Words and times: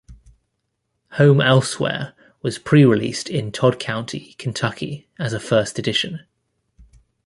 Home 1.11 1.41
Elsewhere 1.41 2.15
was 2.41 2.57
pre-released 2.57 3.29
in 3.29 3.51
Todd 3.51 3.79
County, 3.79 4.33
Kentucky 4.39 5.07
as 5.19 5.31
a 5.31 5.39
first 5.39 5.77
edition. 5.77 6.25